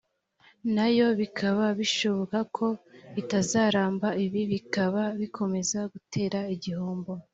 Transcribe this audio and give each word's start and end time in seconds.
nayo 0.75 1.07
bikaba 1.19 1.65
bishoboka 1.79 2.37
ko 2.55 2.67
itazaramba 3.21 4.07
ibi 4.25 4.41
bikaba 4.51 5.01
bikomeza 5.19 5.79
gutera 5.93 6.39
igihombo 6.55 7.11